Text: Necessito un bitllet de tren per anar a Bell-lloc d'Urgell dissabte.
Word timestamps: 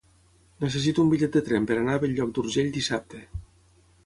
Necessito 0.63 1.03
un 1.03 1.11
bitllet 1.11 1.37
de 1.37 1.43
tren 1.49 1.67
per 1.73 1.77
anar 1.83 1.99
a 1.99 2.03
Bell-lloc 2.05 2.33
d'Urgell 2.39 2.73
dissabte. 2.79 3.23